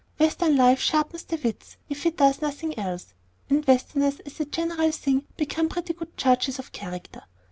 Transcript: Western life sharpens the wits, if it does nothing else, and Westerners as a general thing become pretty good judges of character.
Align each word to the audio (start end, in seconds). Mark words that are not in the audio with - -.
Western 0.17 0.57
life 0.57 0.79
sharpens 0.79 1.25
the 1.25 1.37
wits, 1.43 1.77
if 1.87 2.07
it 2.07 2.17
does 2.17 2.41
nothing 2.41 2.75
else, 2.75 3.13
and 3.51 3.63
Westerners 3.67 4.19
as 4.21 4.39
a 4.39 4.45
general 4.45 4.91
thing 4.91 5.27
become 5.37 5.69
pretty 5.69 5.93
good 5.93 6.17
judges 6.17 6.57
of 6.57 6.71
character. 6.71 7.21